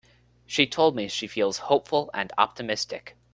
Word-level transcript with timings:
She 0.47 0.65
told 0.65 0.95
me 0.95 1.07
she 1.07 1.27
feels 1.27 1.59
hopeful 1.59 2.09
and 2.11 2.33
optimistic. 2.35 3.15